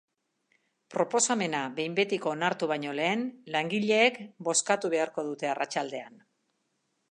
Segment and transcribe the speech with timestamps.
[0.93, 6.21] Proposamena behin betiko onartu baino lehen, langileek bozkatu beharko dute arratsaldean.